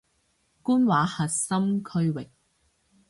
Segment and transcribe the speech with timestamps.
[0.63, 2.27] 官話核心區域